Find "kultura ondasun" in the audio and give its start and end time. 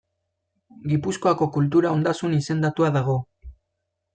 1.57-2.33